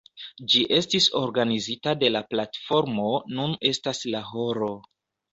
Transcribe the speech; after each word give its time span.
Ĝi 0.51 0.61
estis 0.75 1.07
organizita 1.17 1.93
de 2.03 2.09
la 2.13 2.21
platformo 2.31 3.05
Nun 3.35 3.53
estas 3.73 4.01
la 4.15 4.23
horo. 4.31 4.71